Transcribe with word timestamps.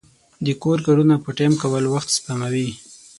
د 0.45 0.47
کور 0.61 0.77
کارونه 0.85 1.15
په 1.23 1.29
ټیم 1.37 1.53
کې 1.55 1.59
کول 1.61 1.83
وخت 1.93 2.09
سپموي. 2.17 2.69